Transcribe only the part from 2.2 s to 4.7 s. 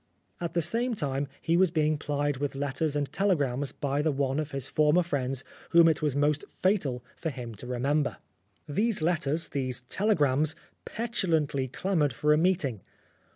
with letters and telegrams by the one of his